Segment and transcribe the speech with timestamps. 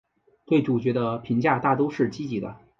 [0.47, 2.57] 对主角的评价大都是积极的。